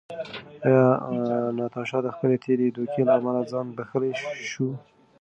[0.65, 0.87] ایا
[1.57, 4.11] ناتاشا د خپلې تېرې دوکې له امله ځان بښلی
[4.49, 4.69] شو؟